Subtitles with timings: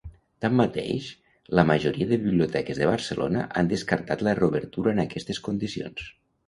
[0.43, 1.09] Tanmateix,
[1.59, 6.15] la majoria de biblioteques de Barcelona han descartat la reobertura en aquestes condicions.